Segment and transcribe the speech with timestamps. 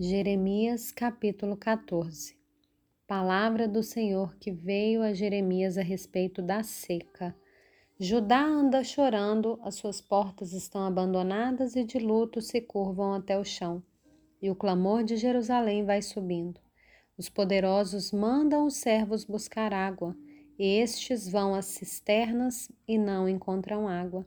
[0.00, 2.34] Jeremias capítulo 14
[3.06, 7.36] Palavra do Senhor que veio a Jeremias a respeito da seca.
[8.00, 13.44] Judá anda chorando, as suas portas estão abandonadas e de luto se curvam até o
[13.44, 13.82] chão.
[14.40, 16.58] E o clamor de Jerusalém vai subindo.
[17.18, 20.16] Os poderosos mandam os servos buscar água,
[20.58, 24.26] e estes vão às cisternas e não encontram água.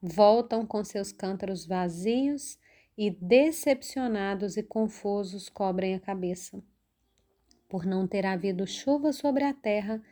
[0.00, 2.58] Voltam com seus cântaros vazios
[2.96, 6.62] e decepcionados e confusos cobrem a cabeça.
[7.68, 10.02] Por não ter havido chuva sobre a terra,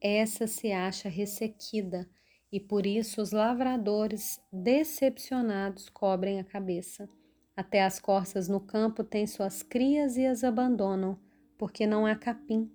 [0.00, 2.08] essa se acha ressequida,
[2.50, 7.08] e por isso os lavradores decepcionados cobrem a cabeça.
[7.56, 11.18] Até as corças no campo têm suas crias e as abandonam,
[11.56, 12.70] porque não há capim.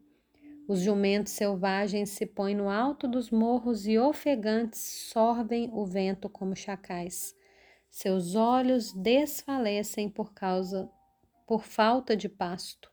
[0.67, 6.55] Os jumentos selvagens se põem no alto dos morros e ofegantes sorvem o vento como
[6.55, 7.35] chacais.
[7.89, 10.89] Seus olhos desfalecem por causa
[11.47, 12.91] por falta de pasto,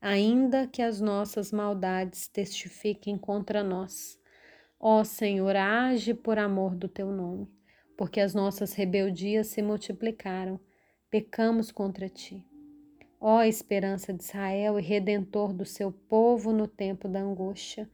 [0.00, 4.18] ainda que as nossas maldades testifiquem contra nós.
[4.78, 7.50] Ó Senhor, age por amor do teu nome,
[7.96, 10.60] porque as nossas rebeldias se multiplicaram,
[11.10, 12.46] pecamos contra ti.
[13.20, 17.90] Ó esperança de Israel e redentor do seu povo no tempo da angústia,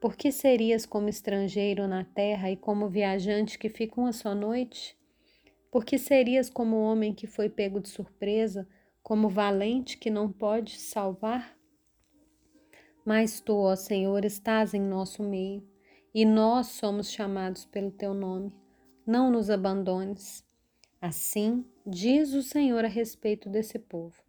[0.00, 4.94] por que serias como estrangeiro na terra e como viajante que fica uma só noite?
[5.74, 8.64] Porque serias como o homem que foi pego de surpresa,
[9.02, 11.58] como valente que não pode salvar?
[13.04, 15.68] Mas tu, ó Senhor, estás em nosso meio,
[16.14, 18.52] e nós somos chamados pelo teu nome.
[19.04, 20.44] Não nos abandones.
[21.02, 24.22] Assim diz o Senhor a respeito desse povo.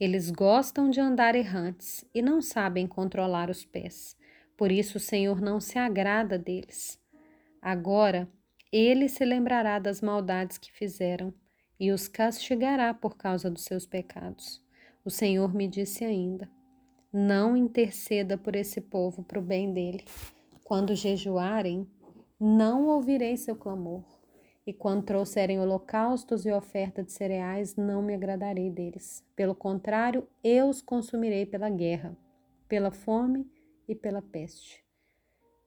[0.00, 4.16] Eles gostam de andar errantes e não sabem controlar os pés.
[4.56, 7.00] Por isso o Senhor não se agrada deles.
[7.62, 8.28] Agora,
[8.72, 11.32] ele se lembrará das maldades que fizeram
[11.80, 14.62] e os castigará por causa dos seus pecados.
[15.04, 16.50] O Senhor me disse ainda:
[17.12, 20.04] Não interceda por esse povo para o bem dele.
[20.64, 21.88] Quando jejuarem,
[22.38, 24.04] não ouvirei seu clamor.
[24.66, 29.24] E quando trouxerem holocaustos e oferta de cereais, não me agradarei deles.
[29.34, 32.14] Pelo contrário, eu os consumirei pela guerra,
[32.68, 33.50] pela fome
[33.88, 34.84] e pela peste.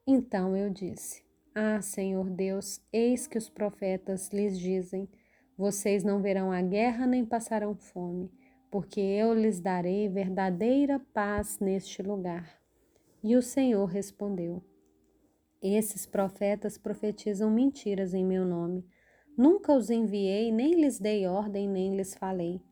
[0.06, 1.24] Então eu disse:
[1.54, 5.06] ah, Senhor Deus, eis que os profetas lhes dizem:
[5.54, 8.32] Vocês não verão a guerra nem passarão fome,
[8.70, 12.58] porque eu lhes darei verdadeira paz neste lugar.
[13.22, 14.62] E o Senhor respondeu:
[15.62, 18.86] Esses profetas profetizam mentiras em meu nome.
[19.36, 22.62] Nunca os enviei, nem lhes dei ordem, nem lhes falei.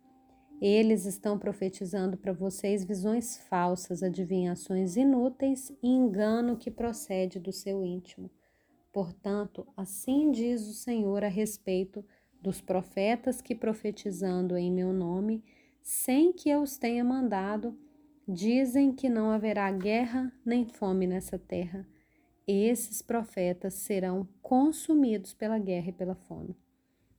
[0.59, 7.85] Eles estão profetizando para vocês visões falsas, adivinhações inúteis e engano que procede do seu
[7.85, 8.31] íntimo.
[8.93, 12.05] Portanto, assim diz o Senhor a respeito
[12.43, 15.45] dos profetas que profetizando em meu nome,
[15.81, 17.77] sem que eu os tenha mandado,
[18.27, 21.87] dizem que não haverá guerra nem fome nessa terra.
[22.47, 26.56] Esses profetas serão consumidos pela guerra e pela fome.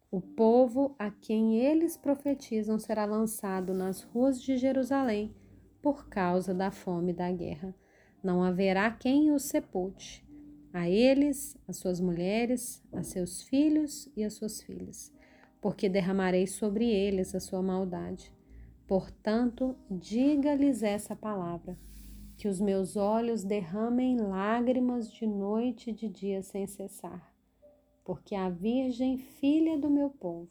[0.09, 5.33] O povo a quem eles profetizam será lançado nas ruas de Jerusalém
[5.81, 7.73] por causa da fome e da guerra.
[8.21, 10.29] Não haverá quem os sepulte
[10.73, 15.13] a eles, as suas mulheres, a seus filhos e as suas filhas,
[15.59, 18.33] porque derramarei sobre eles a sua maldade.
[18.87, 21.77] Portanto, diga-lhes essa palavra:
[22.37, 27.33] que os meus olhos derramem lágrimas de noite e de dia sem cessar,
[28.03, 30.49] porque a Virgem, filha do meu povo,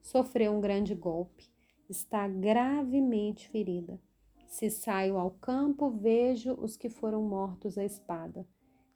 [0.00, 1.50] sofreu um grande golpe,
[1.88, 3.98] está gravemente ferida.
[4.46, 8.46] Se saio ao campo, vejo os que foram mortos à espada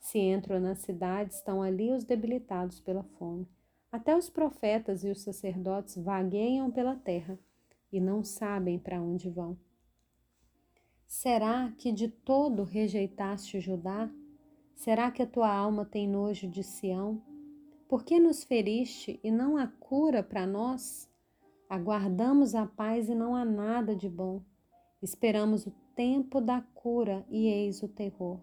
[0.06, 3.44] se entram na cidade, estão ali os debilitados pela fome.
[3.90, 7.36] Até os profetas e os sacerdotes vagueiam pela terra
[7.92, 9.58] e não sabem para onde vão.
[11.08, 14.08] Será que de todo rejeitaste Judá?
[14.76, 17.20] Será que a tua alma tem nojo de Sião?
[17.88, 21.10] Por que nos feriste e não há cura para nós?
[21.68, 24.40] Aguardamos a paz e não há nada de bom.
[25.02, 28.38] Esperamos o tempo da cura e eis o terror.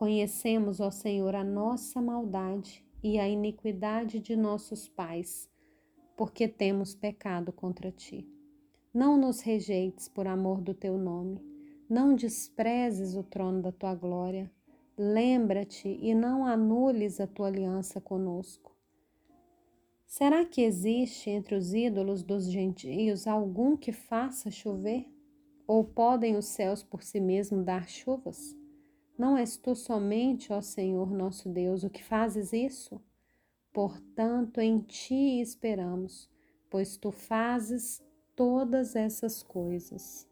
[0.00, 5.46] Conhecemos, ó Senhor, a nossa maldade e a iniquidade de nossos pais,
[6.16, 8.26] porque temos pecado contra ti.
[8.94, 11.38] Não nos rejeites por amor do teu nome,
[11.86, 14.50] não desprezes o trono da tua glória.
[14.96, 18.74] Lembra-te e não anules a tua aliança conosco.
[20.06, 25.06] Será que existe entre os ídolos dos gentios algum que faça chover?
[25.66, 28.58] Ou podem os céus por si mesmos dar chuvas?
[29.20, 32.98] Não és tu somente, ó Senhor nosso Deus, o que fazes isso?
[33.70, 36.26] Portanto, em ti esperamos,
[36.70, 38.02] pois tu fazes
[38.34, 40.26] todas essas coisas.